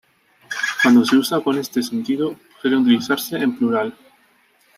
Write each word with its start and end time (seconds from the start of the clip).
Cuando 0.81 1.05
se 1.05 1.15
usa 1.15 1.41
con 1.41 1.59
este 1.59 1.83
sentido, 1.83 2.35
suele 2.59 2.77
utilizarse 2.77 3.37
en 3.37 3.55
plural. 3.55 3.95